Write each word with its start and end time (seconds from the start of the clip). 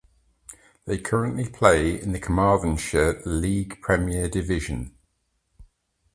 They 0.85 0.97
currently 0.97 1.47
play 1.47 2.01
in 2.01 2.11
the 2.11 2.19
Carmarthenshire 2.19 3.21
League 3.23 3.79
Premier 3.81 4.27
Division. 4.29 4.95